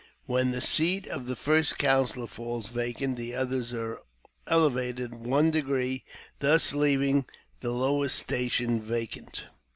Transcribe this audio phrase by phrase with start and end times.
[0.25, 4.01] When the seat of the first counsellor falls vacant, the others are
[4.47, 6.05] elevated one degree,
[6.39, 7.25] thus leaving
[7.59, 9.45] the lowest station vacant.